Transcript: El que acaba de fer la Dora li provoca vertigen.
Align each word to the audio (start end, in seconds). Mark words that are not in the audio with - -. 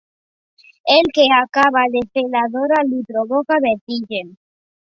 El 0.97 1.05
que 1.17 1.25
acaba 1.41 1.85
de 1.97 2.03
fer 2.17 2.25
la 2.37 2.43
Dora 2.57 2.81
li 2.89 3.05
provoca 3.13 3.63
vertigen. 3.71 4.37